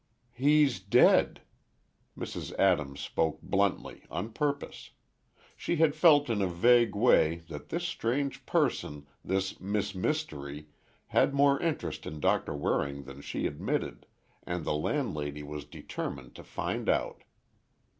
[0.33, 1.41] "He's dead."
[2.17, 2.57] Mrs.
[2.57, 4.89] Adams spoke bluntly on purpose.
[5.55, 10.69] She had felt in a vague way, that this strange person, this Miss Mystery,
[11.09, 14.07] had more interest in Doctor Waring than she admitted,
[14.41, 17.23] and the landlady was determined to find out.